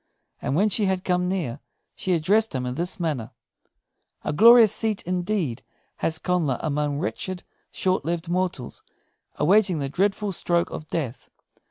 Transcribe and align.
And 0.41 0.55
when 0.55 0.69
she 0.69 0.85
had 0.85 1.03
come 1.03 1.29
near, 1.29 1.59
she 1.93 2.13
addressed 2.13 2.55
him 2.55 2.65
in 2.65 2.73
this 2.73 2.99
manner: 2.99 3.29
"A 4.23 4.33
glorious 4.33 4.71
seat, 4.73 5.03
indeed, 5.03 5.61
has 5.97 6.17
Connla 6.17 6.57
among 6.63 6.97
wretched, 6.97 7.43
short 7.69 8.03
lived 8.03 8.27
mortals, 8.27 8.81
awaiting 9.35 9.77
the 9.77 9.89
dreadful 9.89 10.31
stroke 10.31 10.71
of 10.71 10.87
death! 10.87 11.29